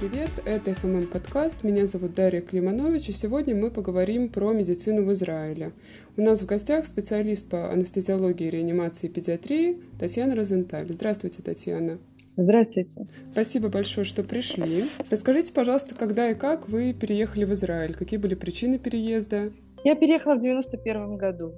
привет! 0.00 0.30
Это 0.46 0.70
FMM 0.70 1.08
подкаст. 1.08 1.62
Меня 1.62 1.86
зовут 1.86 2.14
Дарья 2.14 2.40
Климанович, 2.40 3.10
и 3.10 3.12
сегодня 3.12 3.54
мы 3.54 3.70
поговорим 3.70 4.30
про 4.30 4.50
медицину 4.54 5.04
в 5.04 5.12
Израиле. 5.12 5.72
У 6.16 6.22
нас 6.22 6.40
в 6.40 6.46
гостях 6.46 6.86
специалист 6.86 7.46
по 7.46 7.70
анестезиологии, 7.70 8.48
реанимации 8.48 9.08
и 9.08 9.10
педиатрии 9.10 9.78
Татьяна 9.98 10.34
Розенталь. 10.34 10.90
Здравствуйте, 10.90 11.42
Татьяна. 11.42 11.98
Здравствуйте. 12.38 13.08
Спасибо 13.32 13.68
большое, 13.68 14.06
что 14.06 14.22
пришли. 14.22 14.84
Расскажите, 15.10 15.52
пожалуйста, 15.52 15.94
когда 15.94 16.30
и 16.30 16.34
как 16.34 16.70
вы 16.70 16.94
переехали 16.94 17.44
в 17.44 17.52
Израиль? 17.52 17.94
Какие 17.94 18.18
были 18.18 18.34
причины 18.34 18.78
переезда? 18.78 19.52
Я 19.84 19.96
переехала 19.96 20.36
в 20.36 20.40
91 20.40 21.18
году 21.18 21.52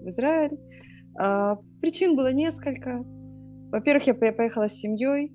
в 0.00 0.06
Израиль. 0.06 0.60
А, 1.18 1.56
причин 1.80 2.14
было 2.14 2.32
несколько. 2.32 3.04
Во-первых, 3.72 4.06
я 4.06 4.14
поехала 4.14 4.68
с 4.68 4.74
семьей, 4.74 5.32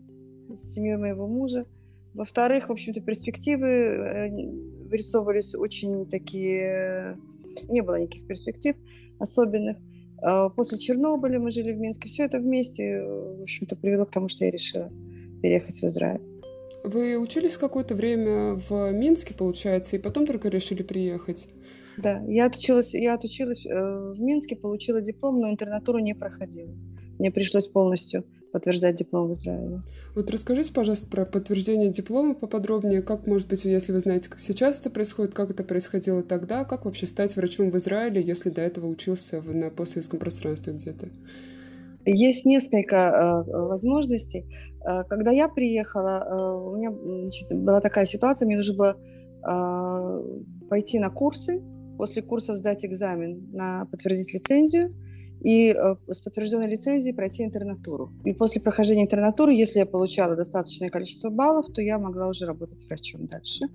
с 0.53 0.73
семьей 0.73 0.95
моего 0.95 1.27
мужа. 1.27 1.65
Во-вторых, 2.15 2.69
в 2.69 2.71
общем-то, 2.71 3.01
перспективы 3.01 3.67
э, 3.67 4.29
вырисовывались 4.89 5.53
очень 5.53 6.07
такие... 6.07 7.17
Не 7.69 7.81
было 7.81 7.99
никаких 7.99 8.27
перспектив 8.27 8.75
особенных. 9.19 9.77
А, 10.21 10.49
после 10.49 10.77
Чернобыля 10.77 11.39
мы 11.39 11.51
жили 11.51 11.73
в 11.73 11.77
Минске. 11.77 12.07
Все 12.07 12.23
это 12.23 12.39
вместе, 12.39 13.01
в 13.01 13.43
общем-то, 13.43 13.75
привело 13.75 14.05
к 14.05 14.11
тому, 14.11 14.27
что 14.27 14.45
я 14.45 14.51
решила 14.51 14.89
переехать 15.41 15.79
в 15.79 15.83
Израиль. 15.85 16.21
Вы 16.83 17.17
учились 17.17 17.57
какое-то 17.57 17.95
время 17.95 18.61
в 18.69 18.91
Минске, 18.91 19.33
получается, 19.33 19.95
и 19.95 19.99
потом 19.99 20.25
только 20.25 20.49
решили 20.49 20.83
приехать? 20.83 21.47
Да, 21.97 22.23
я 22.27 22.45
отучилась, 22.45 22.93
я 22.93 23.15
отучилась 23.15 23.65
э, 23.65 23.71
в 23.71 24.21
Минске, 24.21 24.55
получила 24.55 25.01
диплом, 25.01 25.39
но 25.39 25.49
интернатуру 25.49 25.99
не 25.99 26.13
проходила. 26.13 26.71
Мне 27.17 27.31
пришлось 27.31 27.67
полностью 27.67 28.25
подтверждать 28.55 28.95
диплом 28.95 29.27
в 29.27 29.33
Израиле. 29.33 29.81
Вот 30.15 30.31
расскажите, 30.31 30.71
пожалуйста, 30.71 31.07
про 31.07 31.25
подтверждение 31.25 31.91
диплома 31.91 32.35
поподробнее. 32.35 33.01
Как, 33.01 33.27
может 33.27 33.49
быть, 33.49 33.65
если 33.65 33.91
вы 33.91 33.99
знаете, 33.99 34.29
как 34.29 34.39
сейчас 34.39 34.79
это 34.79 34.89
происходит, 34.89 35.33
как 35.33 35.51
это 35.51 35.65
происходило 35.65 36.23
тогда, 36.23 36.63
как 36.63 36.85
вообще 36.85 37.05
стать 37.05 37.35
врачом 37.35 37.69
в 37.69 37.77
Израиле, 37.77 38.21
если 38.21 38.49
до 38.49 38.61
этого 38.61 38.87
учился 38.87 39.41
на 39.41 39.69
постсоветском 39.71 40.19
пространстве 40.19 40.71
где-то? 40.71 41.09
Есть 42.05 42.45
несколько 42.45 42.95
э, 42.95 43.43
возможностей. 43.51 44.45
Э, 44.87 45.03
когда 45.03 45.31
я 45.31 45.49
приехала, 45.49 46.23
э, 46.25 46.65
у 46.65 46.77
меня 46.77 46.91
значит, 46.93 47.51
была 47.51 47.81
такая 47.81 48.05
ситуация, 48.05 48.45
мне 48.45 48.55
нужно 48.55 48.73
было 48.73 48.95
э, 48.95 50.67
пойти 50.69 50.97
на 50.99 51.09
курсы, 51.09 51.61
после 51.97 52.21
курсов 52.21 52.55
сдать 52.55 52.85
экзамен 52.85 53.49
на 53.51 53.85
подтвердить 53.91 54.33
лицензию– 54.33 54.95
и 55.41 55.71
э, 55.71 55.95
с 56.07 56.21
подтвержденной 56.21 56.67
лицензией 56.67 57.13
пройти 57.15 57.43
интернатуру. 57.43 58.11
И 58.23 58.33
после 58.33 58.61
прохождения 58.61 59.03
интернатуры, 59.03 59.53
если 59.53 59.79
я 59.79 59.85
получала 59.85 60.35
достаточное 60.35 60.89
количество 60.89 61.29
баллов, 61.29 61.67
то 61.73 61.81
я 61.81 61.99
могла 61.99 62.27
уже 62.27 62.45
работать 62.45 62.85
врачом 62.85 63.27
дальше. 63.27 63.65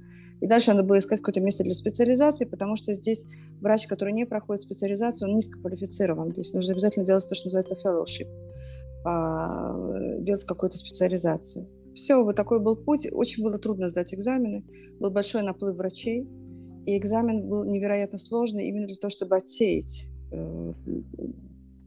И 0.41 0.47
дальше 0.47 0.73
надо 0.73 0.85
было 0.85 0.99
искать 0.99 1.21
какое-то 1.21 1.41
место 1.41 1.65
для 1.65 1.75
специализации, 1.75 2.47
потому 2.47 2.77
что 2.77 2.93
здесь 2.95 3.27
врач, 3.61 3.87
который 3.87 4.13
не 4.13 4.25
проходит 4.25 4.63
специализацию, 4.63 5.29
он 5.29 5.37
низкоквалифицирован. 5.37 6.33
То 6.33 6.41
есть 6.41 6.55
нужно 6.55 6.73
обязательно 6.73 7.05
делать 7.05 7.29
то, 7.29 7.35
что 7.35 7.47
называется 7.47 7.77
fellowship, 7.85 8.29
делать 10.23 10.45
какую-то 10.45 10.79
специализацию. 10.79 11.69
Все, 11.95 12.23
вот 12.25 12.37
такой 12.37 12.61
был 12.61 12.77
путь. 12.77 13.07
Очень 13.13 13.45
было 13.45 13.59
трудно 13.59 13.89
сдать 13.89 14.15
экзамены. 14.15 14.65
Был 14.99 15.11
большой 15.11 15.43
наплыв 15.43 15.77
врачей. 15.77 16.27
И 16.87 16.97
экзамен 16.97 17.49
был 17.49 17.65
невероятно 17.65 18.19
сложный 18.19 18.67
именно 18.69 18.87
для 18.87 18.97
того, 18.97 19.11
чтобы 19.11 19.37
отсеять 19.37 20.09
э, 20.33 20.73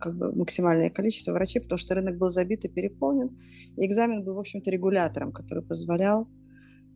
как 0.04 0.16
бы 0.18 0.34
максимальное 0.36 0.90
количество 0.90 1.32
врачей, 1.32 1.62
потому 1.62 1.78
что 1.78 1.96
рынок 1.96 2.18
был 2.18 2.30
забит 2.30 2.66
и 2.66 2.68
переполнен. 2.68 3.30
И 3.78 3.86
экзамен 3.86 4.24
был, 4.24 4.34
в 4.34 4.40
общем-то, 4.40 4.70
регулятором, 4.70 5.32
который 5.32 5.64
позволял 5.64 6.28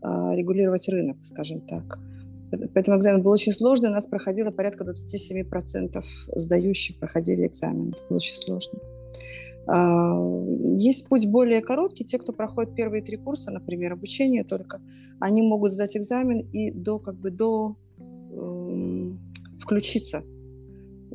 э, 0.04 0.36
регулировать 0.36 0.90
рынок, 0.90 1.18
скажем 1.24 1.62
так. 1.62 2.00
Поэтому 2.74 2.98
экзамен 2.98 3.24
был 3.24 3.32
очень 3.32 3.54
сложный. 3.54 3.90
У 3.90 3.94
нас 3.94 4.08
проходило 4.08 4.52
порядка 4.52 4.84
27% 4.84 6.04
сдающих 6.36 7.00
проходили 7.00 7.48
экзамен. 7.48 7.90
Это 7.90 8.02
было 8.10 8.18
очень 8.18 8.36
сложно. 8.36 8.80
Есть 10.80 11.10
путь 11.10 11.28
более 11.28 11.62
короткий. 11.62 12.06
Те, 12.06 12.20
кто 12.20 12.32
проходит 12.32 12.76
первые 12.76 13.02
три 13.04 13.18
курса, 13.18 13.52
например, 13.52 13.94
обучение 13.94 14.46
только, 14.46 14.82
они 15.20 15.42
могут 15.42 15.74
сдать 15.74 15.98
экзамен 15.98 16.40
и 16.54 16.72
до, 16.72 17.00
как 17.00 17.16
бы, 17.16 17.32
до 17.32 17.76
э, 18.00 19.12
включиться 19.60 20.24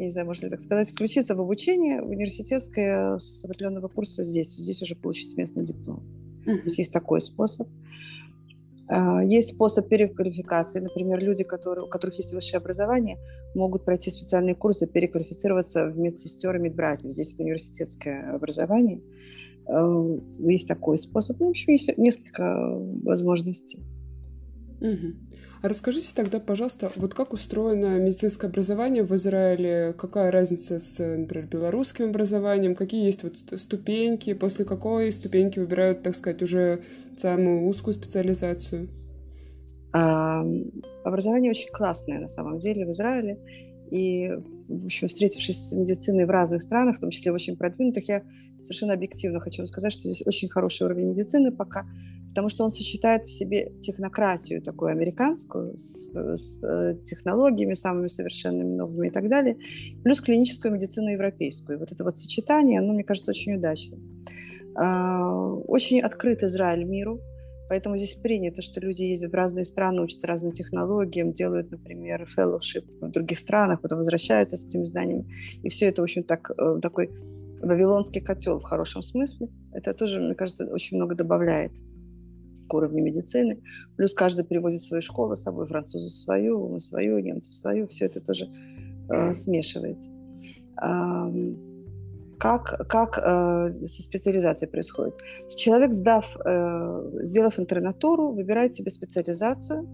не 0.05 0.11
знаю, 0.11 0.27
можно 0.27 0.47
ли 0.47 0.51
так 0.51 0.61
сказать, 0.61 0.91
включиться 0.91 1.35
в 1.35 1.41
обучение 1.41 2.03
в 2.03 2.09
университетское 2.09 3.19
с 3.19 3.45
определенного 3.45 3.89
курса 3.89 4.23
здесь, 4.23 4.55
здесь 4.57 4.83
уже 4.83 4.97
получить 4.97 5.37
местный 5.37 5.65
диплом. 5.65 6.03
Mm-hmm. 6.47 6.59
То 6.59 6.65
есть 6.65 6.79
есть 6.79 6.93
такой 6.93 7.21
способ. 7.21 7.69
А, 8.89 9.23
есть 9.25 9.55
способ 9.55 9.89
переквалификации. 9.89 10.81
Например, 10.81 11.23
люди, 11.23 11.45
которые, 11.45 11.87
у 11.87 11.89
которых 11.89 12.17
есть 12.17 12.33
высшее 12.33 12.59
образование, 12.59 13.19
могут 13.55 13.85
пройти 13.85 14.11
специальные 14.11 14.55
курсы, 14.55 14.87
переквалифицироваться 14.87 15.87
в 15.87 15.99
медсестер 15.99 16.57
и 16.57 16.59
медбратьев. 16.59 17.13
Здесь 17.13 17.35
это 17.35 17.45
университетское 17.45 18.35
образование. 18.35 19.01
А, 19.67 20.19
есть 20.41 20.69
такой 20.69 20.99
способ. 20.99 21.39
Ну, 21.41 21.47
в 21.47 21.51
общем, 21.51 21.73
есть 21.73 21.97
несколько 21.97 22.77
возможностей. 23.05 23.83
Угу. 24.81 25.15
Расскажите 25.63 26.09
тогда, 26.13 26.41
пожалуйста, 26.41 26.91
вот 26.97 27.15
как 27.15 27.33
устроено 27.33 27.97
медицинское 27.97 28.49
образование 28.49 29.05
в 29.05 29.15
Израиле? 29.15 29.95
Какая 29.97 30.33
разница 30.33 30.81
с, 30.81 30.99
например, 30.99 31.47
белорусским 31.47 32.07
образованием? 32.07 32.75
Какие 32.75 33.05
есть 33.05 33.23
вот 33.23 33.37
ступеньки? 33.61 34.35
После 34.35 34.65
какой 34.65 35.13
ступеньки 35.13 35.61
выбирают, 35.61 36.03
так 36.03 36.17
сказать, 36.17 36.43
уже 36.43 36.83
самую 37.17 37.69
узкую 37.69 37.95
специализацию? 37.95 38.89
А, 39.93 40.45
образование 41.05 41.53
очень 41.53 41.69
классное 41.69 42.19
на 42.19 42.29
самом 42.29 42.59
деле 42.59 42.85
в 42.85 42.91
Израиле. 42.91 43.39
И, 43.93 44.31
в 44.67 44.87
общем, 44.87 45.07
встретившись 45.07 45.69
с 45.69 45.73
медициной 45.75 46.25
в 46.25 46.31
разных 46.31 46.63
странах, 46.63 46.97
в 46.97 47.01
том 47.01 47.11
числе 47.11 47.31
очень 47.31 47.57
продвинутых, 47.57 48.09
я 48.09 48.23
совершенно 48.63 48.95
объективно 48.95 49.39
хочу 49.39 49.65
сказать, 49.67 49.93
что 49.93 50.03
здесь 50.03 50.27
очень 50.27 50.49
хороший 50.49 50.87
уровень 50.87 51.11
медицины 51.11 51.53
пока 51.53 51.87
потому 52.33 52.49
что 52.49 52.65
он 52.65 52.71
сочетает 52.71 53.27
в 53.27 53.31
себе 53.31 53.73
технократию 53.79 54.63
такую 54.63 54.91
американскую 54.91 55.77
с, 55.77 56.09
с 56.15 56.65
э, 56.65 56.95
технологиями 57.03 57.75
самыми 57.75 58.07
совершенными 58.07 58.75
новыми 58.75 59.09
и 59.09 59.11
так 59.11 59.29
далее, 59.29 59.59
плюс 60.03 60.23
клиническую 60.23 60.73
медицину 60.73 61.11
европейскую. 61.11 61.79
Вот 61.79 61.93
это 61.93 62.05
вот 62.05 62.17
сочетание, 62.17 62.81
оно, 62.81 62.95
мне 62.95 63.05
кажется, 63.05 63.33
очень 63.33 63.57
удачным. 63.57 64.01
А, 64.75 65.31
очень 65.67 66.01
открыт 66.01 66.43
Израиль 66.43 66.85
миру, 66.85 67.21
Поэтому 67.69 67.97
здесь 67.97 68.15
принято, 68.17 68.61
что 68.61 68.81
люди 68.81 69.03
ездят 69.03 69.33
в 69.33 69.35
разные 69.35 69.65
страны, 69.65 70.03
учатся 70.03 70.27
разным 70.27 70.53
технологиям, 70.53 71.33
делают, 71.33 71.71
например, 71.71 72.29
fellowship 72.37 72.85
в 73.01 73.11
других 73.11 73.39
странах, 73.39 73.81
потом 73.81 73.97
возвращаются 73.97 74.59
с 74.59 74.67
этими 74.67 74.85
знаниями. 74.85 75.27
И 75.63 75.71
все 75.71 75.87
это, 75.87 76.03
в 76.03 76.05
общем, 76.05 76.23
так, 76.23 76.51
э, 76.51 76.81
такой 76.83 77.11
вавилонский 77.63 78.21
котел 78.21 78.59
в 78.59 78.65
хорошем 78.65 79.01
смысле. 79.01 79.49
Это 79.73 79.95
тоже, 79.95 80.21
мне 80.21 80.35
кажется, 80.35 80.67
очень 80.67 80.99
много 80.99 81.15
добавляет 81.15 81.73
к 82.67 82.75
уровню 82.75 83.03
медицины. 83.03 83.63
Плюс 83.97 84.15
каждый 84.15 84.45
привозит 84.45 84.83
свою 84.83 85.03
школу 85.03 85.37
с 85.37 85.43
собой, 85.43 85.67
французы 85.67 86.09
свою, 86.09 86.69
мы 86.69 86.81
свою, 86.81 87.19
немцы 87.19 87.53
свою. 87.53 87.87
Все 87.89 88.07
это 88.07 88.21
тоже 88.21 88.49
э, 89.11 89.35
смешивается. 89.35 90.11
Э, 90.83 91.55
как, 92.39 92.89
как 92.89 93.19
э, 93.19 93.71
со 93.71 94.03
специализацией 94.03 94.69
происходит? 94.69 95.15
Человек, 95.55 95.95
сдав, 95.95 96.37
э, 96.45 97.11
сделав 97.23 97.61
интернатуру, 97.61 98.33
выбирает 98.33 98.75
себе 98.75 98.91
специализацию. 98.91 99.89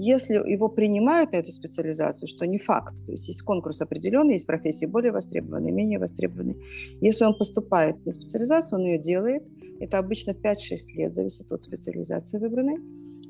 Если 0.00 0.34
его 0.34 0.68
принимают 0.68 1.32
на 1.32 1.38
эту 1.38 1.50
специализацию, 1.50 2.28
что 2.28 2.46
не 2.46 2.58
факт, 2.58 2.94
то 3.04 3.10
есть 3.10 3.26
есть 3.26 3.42
конкурс 3.42 3.80
определенный, 3.80 4.34
есть 4.34 4.46
профессии 4.46 4.86
более 4.86 5.10
востребованные, 5.10 5.72
менее 5.72 5.98
востребованные. 5.98 6.56
Если 7.00 7.24
он 7.24 7.36
поступает 7.36 8.06
на 8.06 8.12
специализацию, 8.12 8.78
он 8.78 8.86
ее 8.86 8.98
делает– 8.98 9.42
это 9.80 9.98
обычно 9.98 10.32
5-6 10.32 10.56
лет, 10.94 11.14
зависит 11.14 11.50
от 11.50 11.60
специализации 11.60 12.38
выбранной, 12.38 12.78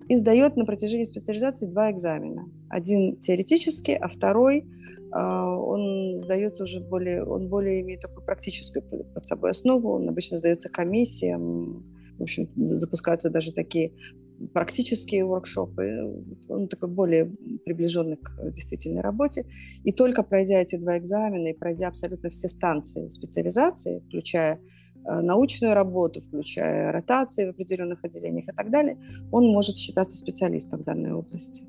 и 0.09 0.17
сдает 0.17 0.56
на 0.56 0.65
протяжении 0.65 1.05
специализации 1.05 1.67
два 1.67 1.91
экзамена. 1.91 2.50
Один 2.69 3.17
теоретический, 3.21 3.95
а 3.95 4.09
второй 4.09 4.67
а, 5.12 5.56
он 5.56 6.17
сдается 6.17 6.65
уже 6.65 6.81
более, 6.81 7.25
он 7.25 7.49
более 7.49 7.83
имеет 7.83 8.00
такую 8.00 8.25
практическую 8.25 8.83
под 8.83 9.25
собой 9.25 9.50
основу, 9.50 9.93
он 9.93 10.09
обычно 10.09 10.39
сдается 10.39 10.69
комиссиям, 10.69 11.85
в 12.19 12.23
общем, 12.23 12.49
запускаются 12.56 13.31
даже 13.31 13.53
такие 13.53 13.93
практические 14.53 15.25
воркшопы, 15.25 16.25
он 16.49 16.69
такой 16.69 16.89
более 16.89 17.27
приближенный 17.65 18.17
к 18.17 18.50
действительной 18.50 19.03
работе. 19.03 19.47
И 19.85 19.93
только 19.93 20.23
пройдя 20.23 20.61
эти 20.61 20.77
два 20.77 20.99
экзамена 20.99 21.49
и 21.49 21.56
пройдя 21.56 21.89
абсолютно 21.89 22.31
все 22.31 22.49
станции 22.49 23.09
специализации, 23.09 24.03
включая 24.09 24.61
научную 25.05 25.75
работу, 25.75 26.21
включая 26.21 26.93
ротации 26.93 27.47
в 27.47 27.50
определенных 27.50 28.05
отделениях 28.05 28.49
и 28.49 28.53
так 28.53 28.71
далее, 28.71 28.99
он 29.33 29.47
может 29.47 29.77
считаться 29.77 30.17
специалистом 30.17 30.81
в 30.81 30.85
данной 30.85 31.12
области. 31.12 31.65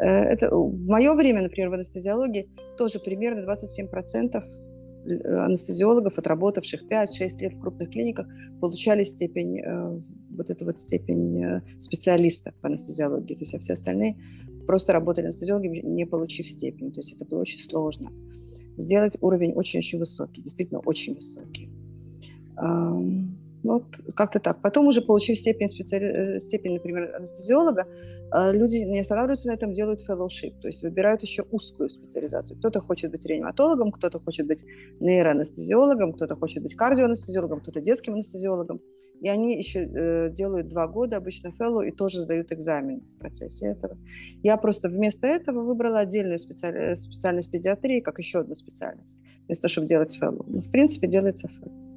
Э, 0.00 0.24
это, 0.24 0.54
в 0.54 0.86
мое 0.86 1.14
время, 1.14 1.42
например, 1.42 1.70
в 1.70 1.74
анестезиологии 1.74 2.48
тоже 2.78 2.98
примерно 2.98 3.40
27% 3.40 4.42
э, 5.06 5.36
анестезиологов, 5.36 6.18
отработавших 6.18 6.84
5-6 6.90 7.40
лет 7.40 7.54
в 7.54 7.60
крупных 7.60 7.90
клиниках, 7.90 8.26
получали 8.60 9.04
степень 9.04 9.60
вот 10.30 10.48
эту 10.48 10.64
вот 10.64 10.78
степень 10.78 11.44
э, 11.44 11.62
специалиста 11.78 12.54
по 12.62 12.68
анестезиологии. 12.68 13.34
То 13.34 13.40
есть, 13.40 13.54
а 13.54 13.58
все 13.58 13.74
остальные 13.74 14.16
просто 14.66 14.92
работали 14.92 15.24
анестезиологами, 15.24 15.80
не 15.80 16.06
получив 16.06 16.48
степень. 16.48 16.92
То 16.92 17.00
есть 17.00 17.14
это 17.14 17.24
было 17.24 17.40
очень 17.40 17.60
сложно. 17.60 18.10
Сделать 18.76 19.18
уровень 19.20 19.52
очень-очень 19.52 19.98
высокий, 19.98 20.40
действительно 20.40 20.80
очень 20.80 21.14
высокий. 21.14 21.68
Вот 23.62 23.84
как-то 24.16 24.40
так. 24.40 24.62
Потом 24.62 24.86
уже 24.86 25.02
получив 25.02 25.38
степень, 25.38 25.68
специали... 25.68 26.36
Э, 26.36 26.40
степень 26.40 26.74
например, 26.74 27.14
анестезиолога, 27.14 27.86
э, 28.32 28.52
люди 28.52 28.78
не 28.78 29.00
останавливаются 29.00 29.48
на 29.48 29.52
этом, 29.52 29.72
делают 29.72 30.00
fellowship, 30.08 30.60
то 30.60 30.68
есть 30.68 30.82
выбирают 30.82 31.22
еще 31.22 31.44
узкую 31.50 31.90
специализацию. 31.90 32.58
Кто-то 32.58 32.80
хочет 32.80 33.10
быть 33.10 33.26
реаниматологом, 33.26 33.92
кто-то 33.92 34.18
хочет 34.18 34.46
быть 34.46 34.64
нейроанестезиологом, 35.00 36.14
кто-то 36.14 36.36
хочет 36.36 36.62
быть 36.62 36.74
кардиоанестезиологом, 36.74 37.60
кто-то 37.60 37.80
детским 37.80 38.14
анестезиологом. 38.14 38.80
И 39.20 39.28
они 39.28 39.58
еще 39.58 39.80
э, 39.80 40.30
делают 40.30 40.68
два 40.68 40.86
года 40.86 41.18
обычно 41.18 41.48
fellow 41.48 41.86
и 41.86 41.90
тоже 41.90 42.22
сдают 42.22 42.52
экзамен 42.52 43.00
в 43.16 43.18
процессе 43.18 43.66
этого. 43.66 43.98
Я 44.42 44.56
просто 44.56 44.88
вместо 44.88 45.26
этого 45.26 45.62
выбрала 45.62 45.98
отдельную 45.98 46.38
специаль... 46.38 46.96
специальность 46.96 47.50
педиатрии, 47.50 48.00
как 48.00 48.18
еще 48.18 48.38
одну 48.38 48.54
специальность, 48.54 49.20
вместо 49.44 49.64
того, 49.64 49.72
чтобы 49.72 49.86
делать 49.86 50.18
fellow. 50.18 50.44
Ну, 50.46 50.60
в 50.60 50.70
принципе, 50.70 51.06
делается 51.06 51.46
fellow. 51.46 51.89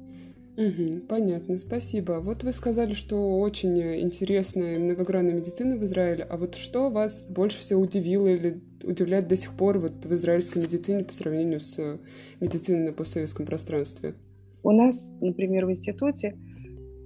Угу, 0.56 1.06
понятно, 1.08 1.56
спасибо. 1.58 2.20
Вот 2.20 2.44
вы 2.44 2.52
сказали, 2.52 2.92
что 2.94 3.40
очень 3.40 3.80
интересная 4.00 4.76
и 4.76 4.78
многогранная 4.78 5.34
медицина 5.34 5.76
в 5.76 5.84
Израиле, 5.84 6.22
а 6.22 6.36
вот 6.36 6.54
что 6.54 6.90
вас 6.90 7.26
больше 7.28 7.58
всего 7.58 7.80
удивило 7.80 8.28
или 8.28 8.62
удивляет 8.84 9.26
до 9.26 9.36
сих 9.36 9.52
пор 9.56 9.78
вот 9.78 10.04
в 10.04 10.14
израильской 10.14 10.62
медицине 10.62 11.04
по 11.04 11.12
сравнению 11.12 11.58
с 11.58 11.98
медициной 12.38 12.86
на 12.86 12.92
постсоветском 12.92 13.46
пространстве? 13.46 14.14
У 14.62 14.70
нас, 14.70 15.16
например, 15.20 15.66
в 15.66 15.70
институте 15.70 16.36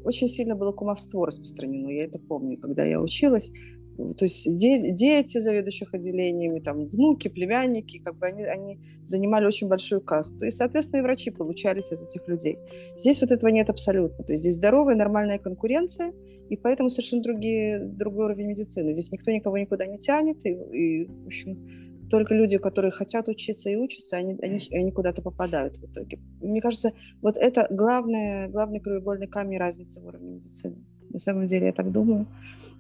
очень 0.05 0.29
сильно 0.29 0.55
было 0.55 0.73
кумовство 0.73 1.27
распространено, 1.27 1.89
я 1.89 2.05
это 2.05 2.19
помню, 2.19 2.59
когда 2.59 2.85
я 2.85 3.01
училась 3.01 3.51
то 3.99 4.25
есть 4.25 4.57
де- 4.57 4.93
дети 4.93 5.41
заведующих 5.41 5.93
отделениями, 5.93 6.61
там, 6.61 6.87
внуки, 6.87 7.27
племянники, 7.27 7.99
как 7.99 8.17
бы 8.17 8.27
они, 8.27 8.45
они 8.45 8.79
занимали 9.03 9.45
очень 9.45 9.67
большую 9.67 10.01
касту. 10.01 10.45
И, 10.45 10.53
соответственно, 10.53 11.01
и 11.01 11.03
врачи 11.03 11.31
получались 11.31 11.93
из 11.93 12.03
этих 12.03 12.29
людей. 12.29 12.59
Здесь 12.97 13.21
вот 13.21 13.33
этого 13.33 13.51
нет 13.51 13.71
абсолютно. 13.71 14.25
То 14.25 14.33
есть 14.33 14.43
здесь 14.45 14.55
здоровая, 14.55 14.95
нормальная 14.95 15.39
конкуренция, 15.39 16.13
и 16.49 16.57
поэтому 16.57 16.91
совершенно 16.91 17.23
другие, 17.23 17.81
другой 17.81 18.27
уровень 18.27 18.47
медицины. 18.47 18.93
Здесь 18.93 19.11
никто 19.11 19.33
никого 19.33 19.59
никуда 19.59 19.85
не 19.87 19.99
тянет, 19.99 20.47
и, 20.47 20.51
и 20.51 21.05
в 21.07 21.27
общем, 21.27 22.09
только 22.09 22.35
люди, 22.35 22.57
которые 22.57 22.93
хотят 22.93 23.29
учиться 23.29 23.69
и 23.69 23.77
учатся, 23.77 24.17
они, 24.17 24.39
они, 24.41 24.61
они 24.71 24.93
куда-то 24.93 25.23
попадают 25.23 25.77
в 25.77 25.85
итоге. 25.85 26.21
Мне 26.41 26.61
кажется, 26.61 26.93
вот 27.21 27.37
это 27.37 27.67
главное, 27.69 28.49
главный 28.49 28.81
краеугольный 28.81 29.27
камень 29.27 29.59
разницы 29.59 30.01
в 30.01 30.07
уровне 30.07 30.37
медицины. 30.37 30.77
На 31.11 31.19
самом 31.19 31.47
деле 31.47 31.67
я 31.67 31.73
так 31.73 31.91
думаю. 31.91 32.27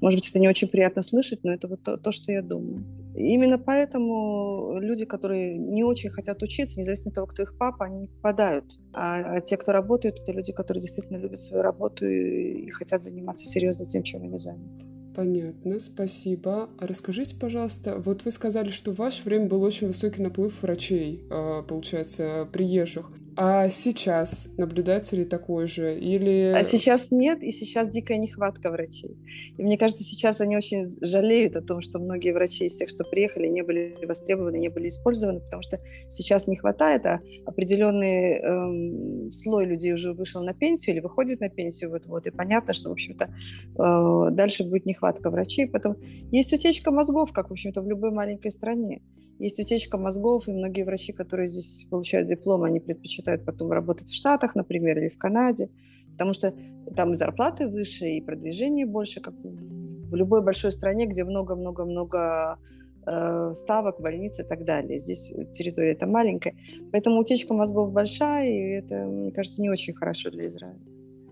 Может 0.00 0.18
быть, 0.18 0.28
это 0.28 0.38
не 0.38 0.48
очень 0.48 0.68
приятно 0.68 1.02
слышать, 1.02 1.40
но 1.42 1.52
это 1.52 1.68
вот 1.68 1.82
то, 1.82 1.96
то 1.96 2.12
что 2.12 2.32
я 2.32 2.42
думаю. 2.42 2.84
именно 3.14 3.58
поэтому 3.58 4.78
люди, 4.80 5.04
которые 5.04 5.56
не 5.56 5.84
очень 5.84 6.10
хотят 6.10 6.42
учиться, 6.42 6.78
независимо 6.78 7.10
от 7.10 7.14
того, 7.14 7.26
кто 7.26 7.42
их 7.42 7.56
папа, 7.58 7.86
они 7.86 8.06
попадают. 8.06 8.78
А, 8.92 9.36
а 9.36 9.40
те, 9.40 9.56
кто 9.56 9.72
работают, 9.72 10.20
это 10.20 10.32
люди, 10.32 10.52
которые 10.52 10.82
действительно 10.82 11.16
любят 11.16 11.38
свою 11.38 11.62
работу 11.62 12.06
и, 12.06 12.66
и 12.66 12.70
хотят 12.70 13.00
заниматься 13.00 13.44
серьезно 13.44 13.86
тем, 13.86 14.02
чем 14.02 14.22
они 14.22 14.38
заняты. 14.38 14.86
Понятно, 15.18 15.80
спасибо. 15.80 16.68
А 16.78 16.86
расскажите, 16.86 17.34
пожалуйста, 17.34 17.96
вот 17.96 18.24
вы 18.24 18.30
сказали, 18.30 18.68
что 18.68 18.92
в 18.92 18.98
ваше 18.98 19.24
время 19.24 19.46
был 19.46 19.64
очень 19.64 19.88
высокий 19.88 20.22
наплыв 20.22 20.62
врачей, 20.62 21.26
а, 21.28 21.62
получается, 21.62 22.48
приезжих. 22.52 23.10
А 23.40 23.68
сейчас 23.68 24.48
наблюдается 24.56 25.14
ли 25.14 25.24
такой 25.24 25.68
же? 25.68 25.96
Или... 25.96 26.52
А 26.56 26.64
сейчас 26.64 27.12
нет, 27.12 27.40
и 27.40 27.52
сейчас 27.52 27.88
дикая 27.88 28.18
нехватка 28.18 28.68
врачей. 28.68 29.16
И 29.56 29.62
мне 29.62 29.78
кажется, 29.78 30.02
сейчас 30.02 30.40
они 30.40 30.56
очень 30.56 30.84
жалеют 31.02 31.54
о 31.54 31.62
том, 31.62 31.80
что 31.80 32.00
многие 32.00 32.32
врачи 32.32 32.64
из 32.64 32.74
тех, 32.74 32.88
что 32.88 33.04
приехали, 33.04 33.46
не 33.46 33.62
были 33.62 33.96
востребованы, 34.04 34.56
не 34.56 34.70
были 34.70 34.88
использованы, 34.88 35.38
потому 35.38 35.62
что 35.62 35.78
сейчас 36.08 36.48
не 36.48 36.56
хватает, 36.56 37.06
а 37.06 37.20
определенный 37.46 38.40
эм, 38.40 39.30
слой 39.30 39.66
людей 39.66 39.92
уже 39.94 40.14
вышел 40.14 40.42
на 40.42 40.52
пенсию 40.52 40.96
или 40.96 41.00
выходит 41.00 41.38
на 41.38 41.48
пенсию. 41.48 41.90
Вот, 41.90 42.06
вот, 42.06 42.26
и 42.26 42.32
понятно, 42.32 42.72
что, 42.72 42.88
в 42.88 42.92
общем-то, 42.94 43.26
э, 43.26 44.34
дальше 44.34 44.64
будет 44.64 44.84
нехватка 44.84 45.30
врачей. 45.30 45.68
Потом 45.68 45.94
есть 46.32 46.52
утечка 46.52 46.90
мозгов, 46.90 47.32
как, 47.32 47.50
в 47.50 47.52
общем-то, 47.52 47.82
в 47.82 47.88
любой 47.88 48.10
маленькой 48.10 48.50
стране. 48.50 49.00
Есть 49.38 49.60
утечка 49.60 49.98
мозгов, 49.98 50.48
и 50.48 50.52
многие 50.52 50.82
врачи, 50.82 51.12
которые 51.12 51.46
здесь 51.46 51.86
получают 51.88 52.28
диплом, 52.28 52.64
они 52.64 52.80
предпочитают 52.80 53.44
потом 53.44 53.70
работать 53.70 54.08
в 54.08 54.14
Штатах, 54.14 54.54
например, 54.56 54.98
или 54.98 55.08
в 55.08 55.18
Канаде, 55.18 55.70
потому 56.12 56.32
что 56.32 56.52
там 56.96 57.12
и 57.12 57.14
зарплаты 57.14 57.68
выше, 57.68 58.06
и 58.06 58.20
продвижение 58.20 58.86
больше, 58.86 59.20
как 59.20 59.34
в 59.42 60.14
любой 60.14 60.42
большой 60.42 60.72
стране, 60.72 61.06
где 61.06 61.24
много-много-много 61.24 62.58
э, 63.06 63.52
ставок, 63.54 64.00
больниц 64.00 64.40
и 64.40 64.42
так 64.42 64.64
далее. 64.64 64.98
Здесь 64.98 65.32
территория 65.52 65.92
это 65.92 66.08
маленькая, 66.08 66.54
поэтому 66.90 67.20
утечка 67.20 67.54
мозгов 67.54 67.92
большая, 67.92 68.48
и 68.48 68.70
это, 68.84 69.04
мне 69.04 69.30
кажется, 69.30 69.62
не 69.62 69.70
очень 69.70 69.94
хорошо 69.94 70.30
для 70.30 70.48
Израиля. 70.48 70.80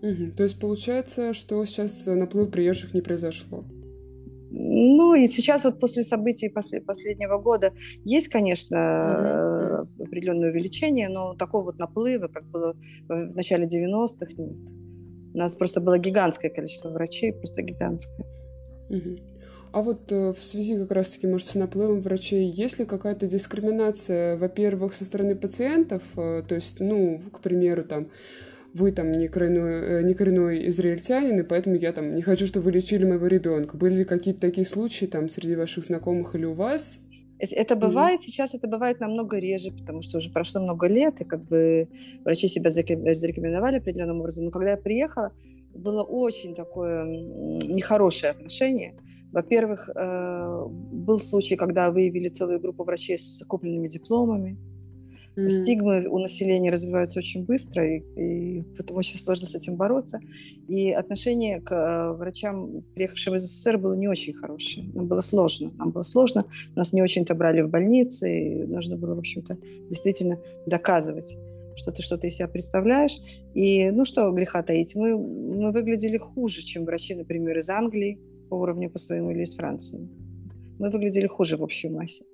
Угу. 0.01 0.37
То 0.37 0.43
есть 0.43 0.59
получается, 0.59 1.33
что 1.33 1.63
сейчас 1.65 2.05
наплыв 2.05 2.51
приезжих 2.51 2.93
не 2.93 3.01
произошло? 3.01 3.65
Ну 4.49 5.13
и 5.13 5.27
сейчас 5.27 5.63
вот 5.65 5.79
после 5.79 6.03
событий 6.03 6.49
после, 6.49 6.81
последнего 6.81 7.37
года 7.37 7.73
есть, 8.05 8.29
конечно, 8.29 8.75
mm-hmm. 8.75 10.03
определенное 10.03 10.51
увеличение, 10.51 11.09
но 11.09 11.33
такого 11.35 11.65
вот 11.65 11.79
наплыва, 11.79 12.27
как 12.27 12.45
было 12.45 12.75
в 13.07 13.35
начале 13.35 13.65
90-х, 13.65 14.33
нет. 14.37 14.57
У 15.33 15.37
нас 15.37 15.55
просто 15.55 15.81
было 15.81 15.97
гигантское 15.97 16.49
количество 16.49 16.89
врачей, 16.89 17.33
просто 17.33 17.61
гигантское. 17.61 18.25
Mm-hmm. 18.89 19.37
А 19.73 19.81
вот 19.81 20.11
э, 20.11 20.33
в 20.33 20.41
связи 20.41 20.77
как 20.77 20.91
раз-таки, 20.91 21.27
может, 21.27 21.49
с 21.49 21.55
наплывом 21.55 22.01
врачей, 22.01 22.49
есть 22.49 22.79
ли 22.79 22.85
какая-то 22.85 23.27
дискриминация, 23.27 24.37
во-первых, 24.37 24.93
со 24.93 25.05
стороны 25.05 25.35
пациентов, 25.35 26.01
э, 26.15 26.43
то 26.47 26.55
есть, 26.55 26.79
ну, 26.79 27.21
к 27.31 27.41
примеру, 27.41 27.83
там, 27.83 28.07
вы 28.73 28.91
там 28.91 29.11
не 29.11 29.27
коренной, 29.27 29.99
э, 29.99 30.03
не 30.03 30.13
коренной 30.13 30.67
израильтянин, 30.69 31.39
и 31.39 31.43
поэтому 31.43 31.75
я 31.75 31.93
там 31.93 32.15
не 32.15 32.21
хочу, 32.21 32.47
чтобы 32.47 32.65
вы 32.65 32.71
лечили 32.73 33.05
моего 33.05 33.27
ребенка. 33.27 33.77
Были 33.77 33.99
ли 33.99 34.05
какие-то 34.05 34.41
такие 34.41 34.65
случаи 34.65 35.05
там 35.05 35.29
среди 35.29 35.55
ваших 35.55 35.85
знакомых 35.85 36.35
или 36.35 36.45
у 36.45 36.53
вас? 36.53 36.99
Это 37.39 37.75
бывает, 37.75 38.19
mm-hmm. 38.19 38.23
сейчас 38.23 38.55
это 38.55 38.67
бывает 38.67 38.99
намного 38.99 39.37
реже, 39.37 39.71
потому 39.71 40.01
что 40.01 40.17
уже 40.17 40.31
прошло 40.31 40.61
много 40.61 40.87
лет, 40.87 41.21
и 41.21 41.23
как 41.23 41.43
бы 41.45 41.87
врачи 42.25 42.47
себя 42.47 42.71
зарекомендовали 42.71 43.77
определенным 43.77 44.21
образом. 44.21 44.45
Но 44.45 44.51
когда 44.51 44.71
я 44.71 44.77
приехала, 44.77 45.31
было 45.75 46.03
очень 46.03 46.55
такое 46.55 47.05
нехорошее 47.05 48.31
отношение. 48.31 48.95
Во-первых, 49.31 49.89
э, 49.89 50.65
был 50.67 51.19
случай, 51.19 51.55
когда 51.55 51.91
выявили 51.91 52.29
целую 52.29 52.59
группу 52.59 52.83
врачей 52.83 53.19
с 53.19 53.43
купленными 53.45 53.87
дипломами, 53.87 54.57
Mm. 55.37 55.49
Стигмы 55.51 56.07
у 56.07 56.17
населения 56.17 56.71
развиваются 56.71 57.19
очень 57.19 57.45
быстро, 57.45 57.87
и, 57.87 57.99
и 58.15 58.63
поэтому 58.75 58.97
очень 58.99 59.17
сложно 59.17 59.45
с 59.45 59.53
этим 59.53 59.75
бороться. 59.75 60.19
И 60.67 60.91
отношение 60.91 61.61
к 61.61 61.71
э, 61.71 62.17
врачам, 62.17 62.83
приехавшим 62.95 63.35
из 63.35 63.43
СССР, 63.43 63.77
было 63.77 63.93
не 63.93 64.07
очень 64.07 64.33
хорошее. 64.33 64.89
Нам 64.95 65.07
было 65.07 65.21
сложно. 65.21 65.71
Нам 65.77 65.91
было 65.91 66.01
сложно. 66.01 66.45
Нас 66.75 66.91
не 66.91 67.03
очень-то 67.03 67.35
брали 67.35 67.61
в 67.61 67.69
больницы, 67.69 68.27
и 68.29 68.63
нужно 68.65 68.97
было, 68.97 69.13
в 69.13 69.19
общем-то, 69.19 69.57
действительно 69.89 70.39
доказывать 70.65 71.37
что 71.79 71.91
ты 71.91 72.01
что-то 72.01 72.25
из 72.25 72.35
себя 72.35 72.47
представляешь. 72.47 73.17
И, 73.53 73.91
ну 73.91 74.03
что 74.03 74.31
греха 74.31 74.63
таить, 74.63 74.95
мы, 74.95 75.15
мы 75.15 75.71
выглядели 75.71 76.17
хуже, 76.17 76.63
чем 76.63 76.85
врачи, 76.85 77.13
например, 77.13 77.55
из 77.59 77.69
Англии 77.69 78.19
по 78.49 78.55
уровню 78.55 78.89
по 78.89 78.97
своему 78.97 79.29
или 79.29 79.43
из 79.43 79.55
Франции. 79.55 80.09
Мы 80.79 80.89
выглядели 80.89 81.27
хуже 81.27 81.55
в 81.55 81.61
общей 81.61 81.89
массе. 81.89 82.25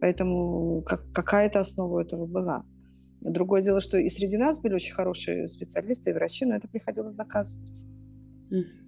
Поэтому 0.00 0.82
как, 0.82 1.10
какая-то 1.12 1.60
основа 1.60 2.00
этого 2.00 2.26
была. 2.26 2.64
Другое 3.20 3.62
дело, 3.62 3.80
что 3.80 3.98
и 3.98 4.08
среди 4.08 4.36
нас 4.36 4.60
были 4.60 4.74
очень 4.74 4.94
хорошие 4.94 5.48
специалисты 5.48 6.10
и 6.10 6.12
врачи, 6.12 6.44
но 6.44 6.56
это 6.56 6.68
приходилось 6.68 7.14
доказывать. 7.14 7.84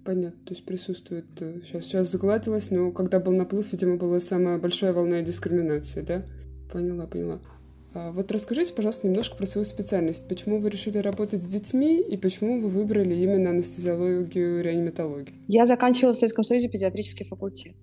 Понятно, 0.03 0.43
то 0.45 0.53
есть 0.53 0.65
присутствует... 0.65 1.25
Сейчас, 1.37 1.83
э, 1.83 1.87
сейчас 1.87 2.11
загладилось, 2.11 2.71
но 2.71 2.91
когда 2.91 3.19
был 3.19 3.33
наплыв, 3.33 3.71
видимо, 3.71 3.97
была 3.97 4.19
самая 4.19 4.57
большая 4.57 4.93
волна 4.93 5.21
дискриминации, 5.21 6.01
да? 6.01 6.25
Поняла, 6.71 7.05
поняла. 7.05 7.41
А 7.93 8.11
вот 8.11 8.31
расскажите, 8.31 8.73
пожалуйста, 8.73 9.07
немножко 9.07 9.35
про 9.35 9.45
свою 9.45 9.65
специальность. 9.65 10.27
Почему 10.27 10.59
вы 10.59 10.69
решили 10.69 10.97
работать 10.97 11.43
с 11.43 11.47
детьми 11.47 12.01
и 12.01 12.17
почему 12.17 12.59
вы 12.61 12.69
выбрали 12.69 13.13
именно 13.13 13.49
анестезиологию, 13.49 14.63
реаниматологию? 14.63 15.35
Я 15.47 15.65
заканчивала 15.65 16.13
в 16.13 16.17
Советском 16.17 16.43
Союзе 16.43 16.69
педиатрический 16.69 17.25
факультет. 17.25 17.75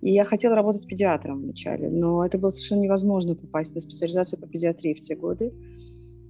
И 0.00 0.10
я 0.10 0.24
хотела 0.24 0.54
работать 0.54 0.86
педиатром 0.86 1.42
вначале, 1.42 1.90
но 1.90 2.24
это 2.24 2.38
было 2.38 2.50
совершенно 2.50 2.80
невозможно 2.80 3.34
попасть 3.34 3.74
на 3.74 3.80
специализацию 3.80 4.38
по 4.38 4.46
педиатрии 4.46 4.94
в 4.94 5.00
те 5.00 5.14
годы. 5.14 5.52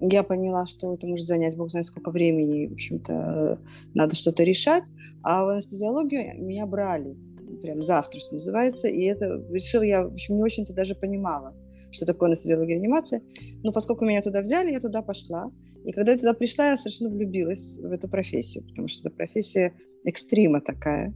Я 0.00 0.22
поняла, 0.22 0.66
что 0.66 0.94
это 0.94 1.06
может 1.06 1.26
занять 1.26 1.56
бог 1.56 1.70
знает 1.70 1.86
сколько 1.86 2.10
времени, 2.10 2.66
в 2.66 2.72
общем-то, 2.72 3.60
надо 3.94 4.16
что-то 4.16 4.42
решать. 4.44 4.88
А 5.22 5.44
в 5.44 5.48
анестезиологию 5.48 6.42
меня 6.42 6.66
брали 6.66 7.16
прям 7.60 7.82
завтра, 7.82 8.18
что 8.18 8.34
называется, 8.34 8.88
и 8.88 9.02
это 9.04 9.44
решила 9.50 9.82
я, 9.82 10.08
в 10.08 10.14
общем, 10.14 10.36
не 10.36 10.42
очень-то 10.42 10.72
даже 10.72 10.94
понимала, 10.94 11.54
что 11.90 12.06
такое 12.06 12.28
анестезиология 12.28 12.76
реанимация. 12.76 13.22
Но 13.62 13.72
поскольку 13.72 14.04
меня 14.04 14.22
туда 14.22 14.40
взяли, 14.40 14.72
я 14.72 14.80
туда 14.80 15.02
пошла. 15.02 15.52
И 15.84 15.92
когда 15.92 16.12
я 16.12 16.18
туда 16.18 16.34
пришла, 16.34 16.70
я 16.70 16.76
совершенно 16.76 17.10
влюбилась 17.10 17.78
в 17.78 17.90
эту 17.90 18.08
профессию, 18.08 18.64
потому 18.66 18.88
что 18.88 19.08
эта 19.08 19.16
профессия 19.16 19.74
экстрима 20.04 20.60
такая. 20.60 21.14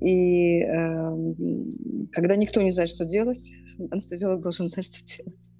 И 0.00 0.60
э, 0.60 1.34
когда 2.12 2.36
никто 2.36 2.62
не 2.62 2.70
знает, 2.70 2.90
что 2.90 3.04
делать, 3.04 3.50
анестезиолог 3.90 4.40
должен 4.40 4.68
знать, 4.68 4.86
что 4.86 5.04
делать. 5.04 5.50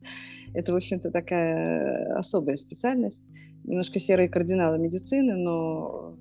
Это, 0.54 0.72
в 0.72 0.76
общем-то, 0.76 1.10
такая 1.10 2.16
особая 2.16 2.56
специальность. 2.56 3.22
Немножко 3.64 3.98
серые 3.98 4.28
кардиналы 4.28 4.78
медицины, 4.78 5.36
но 5.36 6.16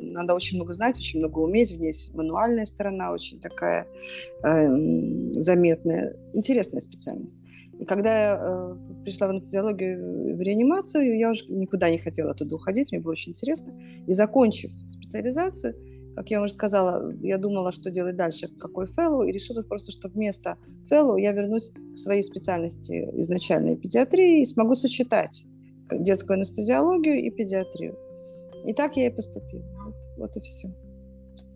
надо 0.00 0.34
очень 0.34 0.58
много 0.58 0.72
знать, 0.72 0.98
очень 0.98 1.18
много 1.18 1.38
уметь. 1.40 1.72
В 1.72 1.80
ней 1.80 1.92
мануальная 2.12 2.66
сторона 2.66 3.12
очень 3.12 3.40
такая 3.40 3.86
э, 4.44 4.68
заметная. 5.32 6.16
Интересная 6.34 6.80
специальность. 6.80 7.40
И 7.78 7.84
когда 7.84 8.14
я 8.14 8.36
э, 8.36 9.02
пришла 9.02 9.26
в 9.26 9.30
анестезиологию, 9.30 10.36
в 10.36 10.40
реанимацию, 10.40 11.18
я 11.18 11.30
уже 11.30 11.46
никуда 11.48 11.90
не 11.90 11.98
хотела 11.98 12.30
оттуда 12.30 12.54
уходить, 12.54 12.92
мне 12.92 13.00
было 13.00 13.12
очень 13.12 13.30
интересно. 13.30 13.72
И 14.06 14.12
закончив 14.12 14.70
специализацию, 14.86 15.74
как 16.14 16.30
я 16.30 16.42
уже 16.42 16.52
сказала, 16.52 17.12
я 17.22 17.38
думала, 17.38 17.72
что 17.72 17.90
делать 17.90 18.16
дальше, 18.16 18.48
какой 18.58 18.86
фэллоу, 18.86 19.24
и 19.24 19.32
решила 19.32 19.62
просто, 19.62 19.92
что 19.92 20.08
вместо 20.08 20.56
фэллоу 20.88 21.16
я 21.16 21.32
вернусь 21.32 21.70
к 21.70 21.96
своей 21.96 22.22
специальности 22.22 23.08
изначальной 23.20 23.76
педиатрии 23.76 24.42
и 24.42 24.46
смогу 24.46 24.74
сочетать 24.74 25.44
детскую 25.90 26.36
анестезиологию 26.36 27.24
и 27.24 27.30
педиатрию. 27.30 27.98
И 28.66 28.72
так 28.72 28.96
я 28.96 29.06
и 29.08 29.10
поступила. 29.10 29.64
Вот, 29.84 29.94
вот 30.16 30.36
и 30.36 30.40
все. 30.40 30.68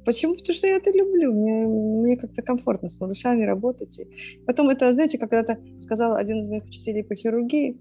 Почему? 0.04 0.34
Потому 0.34 0.54
что 0.54 0.66
я 0.66 0.76
это 0.76 0.90
люблю. 0.90 1.32
Мне, 1.32 1.66
мне 1.66 2.16
как-то 2.16 2.42
комфортно 2.42 2.88
с 2.88 3.00
малышами 3.00 3.44
работать. 3.44 3.98
И 3.98 4.08
потом 4.46 4.70
это, 4.70 4.92
знаете, 4.92 5.18
когда-то 5.18 5.58
сказал 5.78 6.16
один 6.16 6.38
из 6.38 6.48
моих 6.48 6.64
учителей 6.64 7.04
по 7.04 7.14
хирургии, 7.14 7.78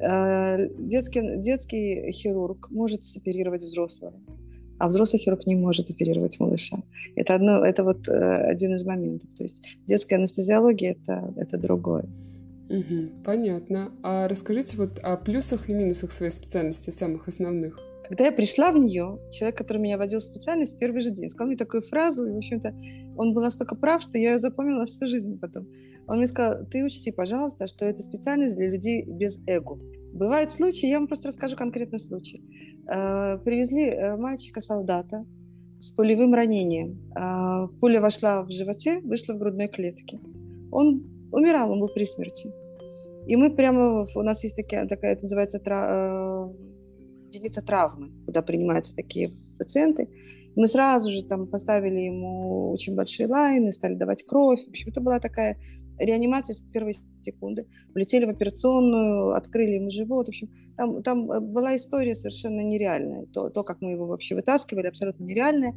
э, 0.00 0.68
детский, 0.78 1.38
детский 1.38 2.12
хирург 2.12 2.70
может 2.70 3.02
оперировать 3.16 3.62
взрослого 3.62 4.14
а 4.80 4.88
взрослый 4.88 5.20
хирург 5.20 5.46
не 5.46 5.56
может 5.56 5.90
оперировать 5.90 6.40
малыша. 6.40 6.78
Это, 7.14 7.34
одно, 7.34 7.62
это 7.62 7.84
вот 7.84 8.08
э, 8.08 8.12
один 8.12 8.74
из 8.74 8.82
моментов. 8.82 9.28
То 9.36 9.42
есть 9.42 9.62
детская 9.86 10.16
анестезиология 10.16 10.92
это, 10.92 11.34
это 11.36 11.58
другое. 11.58 12.06
Угу, 12.70 13.22
понятно. 13.24 13.92
А 14.02 14.26
расскажите 14.26 14.78
вот 14.78 14.98
о 15.00 15.18
плюсах 15.18 15.68
и 15.68 15.74
минусах 15.74 16.12
своей 16.12 16.32
специальности, 16.32 16.90
самых 16.90 17.28
основных. 17.28 17.78
Когда 18.08 18.24
я 18.24 18.32
пришла 18.32 18.72
в 18.72 18.78
нее, 18.78 19.18
человек, 19.30 19.58
который 19.58 19.78
меня 19.78 19.98
водил 19.98 20.20
в 20.20 20.24
специальность, 20.24 20.78
первый 20.78 21.02
же 21.02 21.10
день 21.10 21.28
сказал 21.28 21.48
мне 21.48 21.58
такую 21.58 21.82
фразу, 21.82 22.26
и, 22.26 22.32
в 22.32 22.38
общем-то, 22.38 22.74
он 23.16 23.34
был 23.34 23.42
настолько 23.42 23.76
прав, 23.76 24.02
что 24.02 24.16
я 24.16 24.32
ее 24.32 24.38
запомнила 24.38 24.86
всю 24.86 25.06
жизнь 25.08 25.38
потом. 25.38 25.68
Он 26.08 26.16
мне 26.16 26.26
сказал, 26.26 26.64
ты 26.70 26.82
учти, 26.84 27.12
пожалуйста, 27.12 27.66
что 27.66 27.84
это 27.84 28.02
специальность 28.02 28.56
для 28.56 28.70
людей 28.70 29.04
без 29.04 29.38
эго. 29.46 29.78
Бывают 30.12 30.50
случаи, 30.50 30.88
я 30.88 30.98
вам 30.98 31.06
просто 31.06 31.28
расскажу 31.28 31.56
конкретный 31.56 32.00
случай. 32.00 32.42
Э, 32.86 33.38
привезли 33.38 33.86
э, 33.86 34.16
мальчика-солдата 34.16 35.24
с 35.78 35.92
пулевым 35.92 36.34
ранением. 36.34 37.00
Э, 37.16 37.68
пуля 37.80 38.00
вошла 38.00 38.42
в 38.42 38.50
животе, 38.50 39.00
вышла 39.00 39.34
в 39.34 39.38
грудной 39.38 39.68
клетке. 39.68 40.18
Он 40.72 41.02
умирал, 41.32 41.70
он 41.70 41.80
был 41.80 41.88
при 41.88 42.04
смерти. 42.04 42.52
И 43.26 43.36
мы 43.36 43.54
прямо, 43.54 44.06
у 44.14 44.22
нас 44.22 44.42
есть 44.42 44.56
такая, 44.56 44.88
такая 44.88 45.12
это 45.12 45.22
называется 45.22 45.58
тра, 45.60 46.50
единица 47.26 47.62
травмы, 47.62 48.10
куда 48.26 48.42
принимаются 48.42 48.94
такие 48.94 49.36
пациенты. 49.58 50.08
Мы 50.56 50.66
сразу 50.66 51.10
же 51.10 51.22
там 51.22 51.46
поставили 51.46 52.00
ему 52.00 52.70
очень 52.72 52.96
большие 52.96 53.28
лайны, 53.28 53.72
стали 53.72 53.94
давать 53.94 54.24
кровь. 54.24 54.64
В 54.66 54.70
общем, 54.70 54.90
это 54.90 55.00
была 55.00 55.20
такая 55.20 55.56
реанимация 56.00 56.54
с 56.54 56.60
первой 56.60 56.94
секунды. 57.22 57.66
Влетели 57.94 58.24
в 58.24 58.30
операционную, 58.30 59.34
открыли 59.34 59.72
ему 59.72 59.90
живот. 59.90 60.26
В 60.26 60.30
общем, 60.30 60.48
там, 60.76 61.02
там 61.02 61.30
э, 61.30 61.40
была 61.40 61.76
история 61.76 62.14
совершенно 62.14 62.60
нереальная. 62.60 63.26
То, 63.26 63.50
то, 63.50 63.62
как 63.62 63.80
мы 63.80 63.92
его 63.92 64.06
вообще 64.06 64.34
вытаскивали, 64.34 64.86
абсолютно 64.86 65.24
нереальная. 65.24 65.74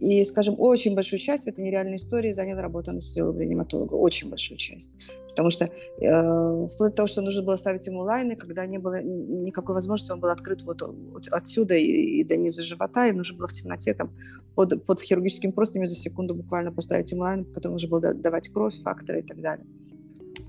И, 0.00 0.24
скажем, 0.24 0.56
очень 0.58 0.94
большую 0.94 1.18
часть 1.18 1.44
в 1.44 1.46
этой 1.48 1.64
нереальной 1.64 1.96
истории 1.96 2.32
заняла 2.32 2.60
работа 2.60 2.90
анестезиолога-реаниматолога. 2.90 3.94
Очень 3.94 4.28
большую 4.28 4.58
часть. 4.58 4.94
Потому 5.28 5.50
что 5.50 5.64
э, 5.64 6.68
вплоть 6.68 6.90
до 6.90 6.96
того, 6.96 7.08
что 7.08 7.22
нужно 7.22 7.42
было 7.42 7.56
ставить 7.56 7.86
ему 7.86 8.00
лайны, 8.00 8.36
когда 8.36 8.66
не 8.66 8.78
было 8.78 9.02
никакой 9.02 9.74
возможности, 9.74 10.12
он 10.12 10.20
был 10.20 10.28
открыт 10.28 10.62
вот, 10.64 10.82
отсюда 11.30 11.74
и, 11.74 12.20
и 12.20 12.24
до 12.24 12.36
низа 12.36 12.62
живота, 12.62 13.06
и 13.06 13.12
нужно 13.12 13.38
было 13.38 13.48
в 13.48 13.52
темноте 13.52 13.94
там 13.94 14.12
под, 14.54 14.84
под 14.84 15.00
хирургическим 15.00 15.52
простыми 15.52 15.84
за 15.84 15.94
секунду 15.94 16.34
буквально 16.34 16.72
поставить 16.72 17.12
ему 17.12 17.22
лайн, 17.22 17.44
потом 17.44 17.72
нужно 17.72 17.88
было 17.88 18.14
давать 18.14 18.48
кровь, 18.48 18.80
факторы 18.82 19.20
и 19.20 19.22
так 19.22 19.40
далее. 19.40 19.66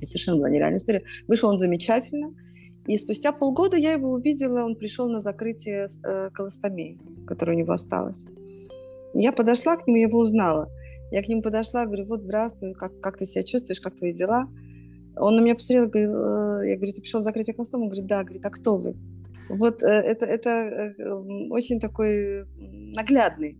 И 0.01 0.06
совершенно 0.06 0.38
была 0.38 0.50
нереальная 0.50 0.77
история. 0.77 1.04
Вышел 1.27 1.50
он 1.50 1.58
замечательно, 1.58 2.34
и 2.86 2.98
спустя 2.98 3.34
полгода 3.34 3.75
я 3.75 3.92
его 3.94 4.12
увидела, 4.12 4.63
он 4.63 4.75
пришел 4.75 5.10
на 5.10 5.20
закрытие 5.20 5.88
э, 6.04 6.30
колостомии, 6.34 6.98
которая 7.27 7.56
у 7.58 7.60
него 7.60 7.74
осталась. 7.74 8.24
Я 9.20 9.32
подошла 9.32 9.78
к 9.78 9.88
нему, 9.88 9.98
я 9.98 10.08
его 10.08 10.20
узнала. 10.20 10.70
Я 11.10 11.24
к 11.24 11.28
нему 11.28 11.42
подошла, 11.42 11.86
говорю, 11.86 12.06
вот 12.06 12.22
здравствуй, 12.22 12.74
как, 12.76 13.00
как 13.00 13.18
ты 13.18 13.26
себя 13.26 13.44
чувствуешь, 13.44 13.82
как 13.82 13.96
твои 13.96 14.14
дела? 14.14 14.48
Он 15.16 15.36
на 15.36 15.42
меня 15.42 15.56
посмотрел, 15.56 15.88
э, 15.88 16.70
я 16.70 16.76
говорю, 16.76 16.94
ты 16.94 17.02
пришел 17.02 17.22
закрыть 17.22 17.50
окном? 17.50 17.66
Он 17.74 17.88
говорит, 17.88 18.06
да, 18.06 18.24
говорит, 18.24 18.46
а 18.46 18.52
кто 18.52 18.78
вы? 18.78 18.96
Вот 19.50 19.82
э, 19.82 19.88
это, 19.88 20.28
это 20.28 20.50
э, 20.50 21.04
очень 21.50 21.80
такой 21.80 22.46
наглядный 22.96 23.58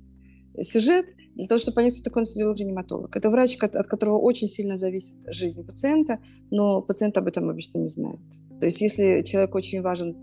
сюжет 0.62 1.08
для 1.34 1.48
того, 1.48 1.58
чтобы 1.58 1.76
понять, 1.76 1.96
кто 1.96 2.04
такой 2.04 2.22
анестезиолог-реаниматолог. 2.22 3.16
Это 3.16 3.32
врач, 3.32 3.58
от 3.58 3.88
которого 3.88 4.20
очень 4.20 4.48
сильно 4.48 4.78
зависит 4.78 5.18
жизнь 5.26 5.66
пациента, 5.66 6.20
но 6.52 6.84
пациент 6.84 7.18
об 7.18 7.28
этом 7.28 7.50
обычно 7.50 7.80
не 7.80 7.88
знает. 7.88 8.20
То 8.60 8.68
есть 8.68 8.82
если 8.82 9.22
человек 9.22 9.56
очень 9.56 9.82
важен, 9.82 10.16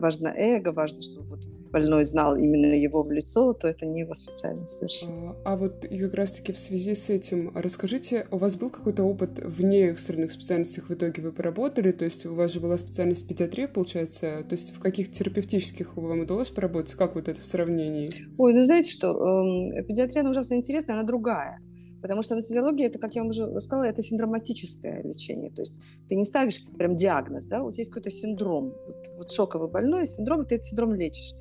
важно 0.00 0.28
эго, 0.28 0.72
важно, 0.72 1.02
чтобы 1.02 1.26
вот 1.28 1.40
больной 1.72 2.04
знал 2.04 2.36
именно 2.36 2.74
его 2.74 3.02
в 3.02 3.10
лицо, 3.10 3.54
то 3.54 3.66
это 3.66 3.86
не 3.86 4.00
его 4.00 4.14
специальность 4.14 4.76
совершенно. 4.76 5.30
А, 5.44 5.52
а 5.52 5.56
вот 5.56 5.84
и 5.84 5.98
как 5.98 6.14
раз-таки 6.14 6.52
в 6.52 6.58
связи 6.58 6.94
с 6.94 7.08
этим, 7.08 7.50
расскажите, 7.54 8.26
у 8.30 8.36
вас 8.36 8.56
был 8.56 8.70
какой-то 8.70 9.02
опыт 9.02 9.40
вне 9.42 9.88
экстренных 9.88 10.32
специальностях 10.32 10.88
в 10.88 10.94
итоге 10.94 11.22
вы 11.22 11.32
поработали? 11.32 11.90
То 11.92 12.04
есть 12.04 12.26
у 12.26 12.34
вас 12.34 12.52
же 12.52 12.60
была 12.60 12.78
специальность 12.78 13.26
педиатрия, 13.26 13.66
получается? 13.66 14.44
То 14.48 14.54
есть 14.54 14.74
в 14.74 14.80
каких 14.80 15.10
терапевтических 15.10 15.96
вам 15.96 16.20
удалось 16.20 16.50
поработать? 16.50 16.94
Как 16.94 17.14
вот 17.14 17.28
это 17.28 17.40
в 17.40 17.46
сравнении? 17.46 18.12
Ой, 18.36 18.52
ну 18.52 18.62
знаете 18.62 18.90
что, 18.90 19.08
эм, 19.08 19.84
педиатрия, 19.86 20.20
она 20.20 20.30
ужасно 20.30 20.54
интересная, 20.54 20.96
она 20.96 21.04
другая. 21.04 21.58
Потому 22.02 22.22
что 22.22 22.34
анестезиология, 22.34 22.88
это, 22.88 22.98
как 22.98 23.14
я 23.14 23.22
вам 23.22 23.30
уже 23.30 23.60
сказала, 23.60 23.84
это 23.84 24.02
синдроматическое 24.02 25.02
лечение. 25.04 25.52
То 25.52 25.62
есть 25.62 25.80
ты 26.08 26.16
не 26.16 26.24
ставишь 26.24 26.64
прям 26.76 26.96
диагноз, 26.96 27.46
да, 27.46 27.62
вот 27.62 27.74
есть 27.74 27.90
какой-то 27.90 28.10
синдром. 28.10 28.74
Вот, 28.86 29.08
вот 29.16 29.30
шоковый 29.30 29.70
больной 29.70 30.08
синдром, 30.08 30.44
ты 30.44 30.56
этот 30.56 30.66
синдром 30.66 30.94
лечишь. 30.94 31.32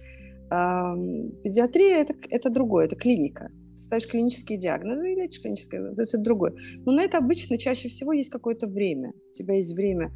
Педиатрия 0.51 2.01
это, 2.01 2.13
это 2.29 2.50
другое, 2.50 2.86
это 2.86 2.98
клиника. 2.98 3.50
Ставишь 3.77 4.08
клинические 4.08 4.60
диагнозы 4.60 5.13
и 5.13 5.15
лечишь 5.15 5.41
клиническое, 5.41 5.93
то 5.93 6.01
есть 6.01 6.13
это 6.13 6.22
другое. 6.22 6.53
Но 6.86 6.91
на 6.91 7.03
это 7.03 7.17
обычно 7.17 7.58
чаще 7.58 7.88
всего 7.88 8.12
есть 8.12 8.29
какое-то 8.29 8.67
время. 8.67 9.13
У 9.29 9.31
тебя 9.31 9.55
есть 9.55 9.74
время 9.74 10.12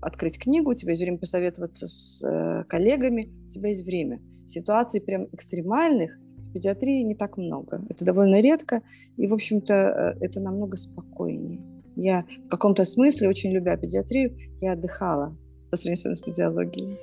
открыть 0.00 0.38
книгу, 0.38 0.70
у 0.70 0.74
тебя 0.74 0.92
есть 0.92 1.02
время 1.02 1.18
посоветоваться 1.18 1.88
с 1.88 2.22
э, 2.22 2.64
коллегами, 2.68 3.32
у 3.46 3.50
тебя 3.50 3.70
есть 3.70 3.84
время. 3.84 4.22
Ситуаций 4.46 5.00
прям 5.00 5.26
экстремальных 5.32 6.16
в 6.38 6.52
педиатрии 6.52 7.02
не 7.02 7.16
так 7.16 7.36
много. 7.36 7.84
Это 7.88 8.04
довольно 8.04 8.40
редко, 8.40 8.82
и, 9.16 9.26
в 9.26 9.34
общем-то, 9.34 9.74
э, 9.74 10.24
это 10.24 10.40
намного 10.40 10.76
спокойнее. 10.76 11.60
Я 11.96 12.24
в 12.46 12.48
каком-то 12.48 12.84
смысле, 12.84 13.28
очень 13.28 13.50
любя 13.50 13.76
педиатрию, 13.76 14.36
я 14.60 14.72
отдыхала 14.72 15.36
по 15.70 15.76
сравнению 15.76 16.02
с 16.02 16.06
анестезиологией. 16.06 16.98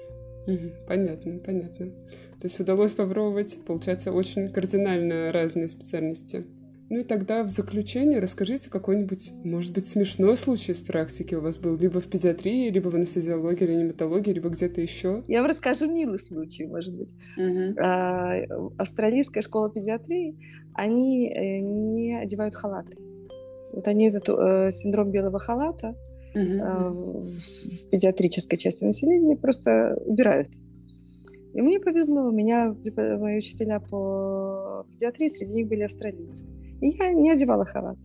Понятно, 0.88 1.40
понятно. 1.40 1.92
То 2.42 2.48
есть 2.48 2.60
удалось 2.60 2.94
попробовать, 2.94 3.58
получается, 3.66 4.12
очень 4.14 4.50
кардинально 4.50 5.32
разные 5.32 5.68
специальности. 5.68 6.46
Ну 6.90 7.00
и 7.00 7.04
тогда 7.04 7.44
в 7.44 7.50
заключение 7.50 8.20
расскажите 8.20 8.70
какой-нибудь, 8.70 9.32
может 9.44 9.74
быть, 9.74 9.86
смешной 9.86 10.36
случай 10.38 10.72
из 10.72 10.80
практики 10.80 11.36
у 11.36 11.42
вас 11.42 11.60
был 11.60 11.76
либо 11.78 12.02
в 12.02 12.08
педиатрии, 12.08 12.72
либо 12.72 12.90
в 12.90 12.96
анестезиологии, 12.96 13.66
реаниматологии, 13.66 14.32
либо 14.32 14.50
где-то 14.50 14.82
еще. 14.82 15.24
Я 15.28 15.42
вам 15.42 15.52
расскажу 15.52 15.86
милый 15.86 16.18
случай, 16.18 16.66
может 16.66 16.98
быть. 16.98 17.14
Uh-huh. 17.40 17.76
А, 17.80 18.38
австралийская 18.80 19.44
школа 19.44 19.70
педиатрии, 19.70 20.36
они 20.74 21.30
э, 21.30 21.60
не 21.60 22.18
одевают 22.20 22.56
халаты. 22.56 22.98
Вот 23.72 23.88
они 23.88 24.10
этот 24.10 24.28
э, 24.30 24.72
синдром 24.72 25.12
белого 25.12 25.38
халата 25.38 25.96
uh-huh. 26.34 26.42
э, 26.42 26.90
в, 26.90 27.38
в 27.38 27.90
педиатрической 27.92 28.58
части 28.58 28.84
населения 28.84 29.36
просто 29.36 29.96
убирают. 30.06 30.50
И 31.60 31.62
мне 31.62 31.78
повезло, 31.78 32.22
у 32.22 32.32
меня 32.32 32.74
мои 33.18 33.38
учителя 33.38 33.82
по 33.82 34.86
педиатрии, 34.94 35.28
среди 35.28 35.56
них 35.56 35.68
были 35.68 35.82
австралийцы. 35.82 36.46
И 36.80 36.92
я 36.92 37.12
не 37.12 37.32
одевала 37.32 37.66
халат. 37.66 37.98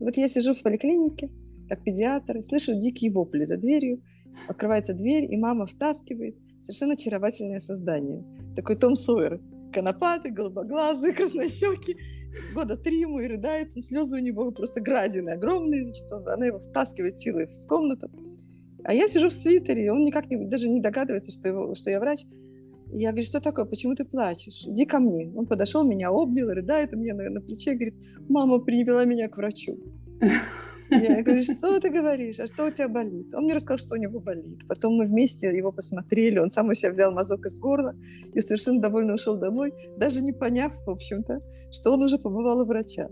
Вот 0.00 0.16
я 0.16 0.28
сижу 0.28 0.52
в 0.52 0.60
поликлинике, 0.64 1.30
как 1.68 1.84
педиатр, 1.84 2.42
слышу 2.42 2.74
дикие 2.74 3.12
вопли 3.12 3.44
за 3.44 3.56
дверью, 3.56 4.02
открывается 4.48 4.94
дверь, 4.94 5.32
и 5.32 5.36
мама 5.36 5.66
втаскивает 5.66 6.34
совершенно 6.60 6.94
очаровательное 6.94 7.60
создание. 7.60 8.24
Такой 8.56 8.74
Том 8.74 8.96
Сойер, 8.96 9.40
конопатый, 9.72 10.32
голубоглазый, 10.32 11.12
краснощекий, 11.14 11.96
года 12.52 12.76
три 12.76 12.98
ему 12.98 13.20
и 13.20 13.28
рыдает, 13.28 13.70
слезы 13.80 14.16
у 14.16 14.20
него 14.20 14.50
просто 14.50 14.80
градины 14.80 15.30
огромные, 15.30 15.82
значит, 15.82 16.10
она 16.10 16.46
его 16.46 16.58
втаскивает 16.58 17.20
силой 17.20 17.46
в 17.46 17.68
комнату. 17.68 18.10
А 18.82 18.92
я 18.92 19.06
сижу 19.06 19.28
в 19.28 19.34
свитере, 19.34 19.86
и 19.86 19.88
он 19.88 20.02
никак 20.02 20.28
не, 20.28 20.48
даже 20.48 20.68
не 20.68 20.80
догадывается, 20.80 21.30
что, 21.30 21.46
его, 21.46 21.74
что 21.76 21.88
я 21.88 22.00
врач. 22.00 22.26
Я 22.94 23.10
говорю, 23.10 23.26
что 23.26 23.40
такое, 23.40 23.64
почему 23.64 23.94
ты 23.94 24.04
плачешь? 24.04 24.66
Иди 24.66 24.84
ко 24.84 25.00
мне. 25.00 25.32
Он 25.34 25.46
подошел, 25.46 25.82
меня 25.82 26.10
обнял, 26.10 26.48
рыдает 26.48 26.92
у 26.92 26.98
меня 26.98 27.14
на, 27.14 27.30
на 27.30 27.40
плече, 27.40 27.72
говорит, 27.72 27.94
мама 28.28 28.58
привела 28.58 29.04
меня 29.06 29.28
к 29.28 29.36
врачу. 29.38 29.78
Я 30.90 31.22
говорю, 31.22 31.42
что 31.42 31.80
ты 31.80 31.88
говоришь, 31.88 32.38
а 32.38 32.46
что 32.46 32.66
у 32.66 32.70
тебя 32.70 32.88
болит? 32.88 33.32
Он 33.32 33.44
мне 33.44 33.54
рассказал, 33.54 33.78
что 33.78 33.94
у 33.94 33.98
него 33.98 34.20
болит. 34.20 34.60
Потом 34.68 34.94
мы 34.96 35.06
вместе 35.06 35.46
его 35.46 35.72
посмотрели, 35.72 36.38
он 36.38 36.50
сам 36.50 36.68
у 36.68 36.74
себя 36.74 36.90
взял 36.90 37.12
мазок 37.12 37.46
из 37.46 37.58
горла 37.58 37.96
и 38.34 38.40
совершенно 38.42 38.80
довольно 38.80 39.14
ушел 39.14 39.38
домой, 39.38 39.72
даже 39.96 40.20
не 40.20 40.32
поняв, 40.32 40.74
в 40.84 40.90
общем-то, 40.90 41.40
что 41.70 41.92
он 41.92 42.02
уже 42.02 42.18
побывал 42.18 42.60
у 42.60 42.66
врача. 42.66 43.08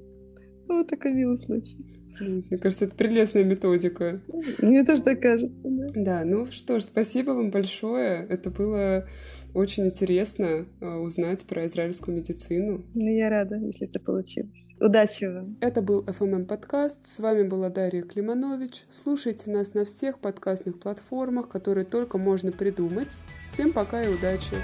Вот 0.68 0.88
такой 0.88 1.14
милый 1.14 1.38
случай. 1.38 1.78
Мне 2.20 2.58
кажется, 2.58 2.84
это 2.84 2.94
прелестная 2.94 3.44
методика. 3.44 4.20
Мне 4.58 4.84
тоже 4.84 5.02
так 5.02 5.22
кажется, 5.22 5.68
да. 5.68 5.86
Да, 5.94 6.24
ну 6.24 6.46
что 6.48 6.80
ж, 6.80 6.82
спасибо 6.82 7.30
вам 7.30 7.50
большое. 7.50 8.26
Это 8.28 8.50
было 8.50 9.06
очень 9.54 9.86
интересно 9.86 10.66
э, 10.80 10.86
узнать 10.86 11.44
про 11.44 11.66
израильскую 11.66 12.16
медицину. 12.16 12.84
Ну, 12.94 13.08
я 13.08 13.30
рада, 13.30 13.56
если 13.56 13.88
это 13.88 14.00
получилось. 14.00 14.74
Удачи 14.80 15.24
вам. 15.24 15.56
Это 15.60 15.82
был 15.82 16.02
FMM 16.04 16.46
подкаст. 16.46 17.06
С 17.06 17.18
вами 17.18 17.42
была 17.42 17.70
Дарья 17.70 18.02
Климанович. 18.02 18.84
Слушайте 18.90 19.50
нас 19.50 19.74
на 19.74 19.84
всех 19.84 20.18
подкастных 20.18 20.80
платформах, 20.80 21.48
которые 21.48 21.84
только 21.84 22.18
можно 22.18 22.52
придумать. 22.52 23.18
Всем 23.48 23.72
пока 23.72 24.02
и 24.02 24.08
удачи! 24.08 24.54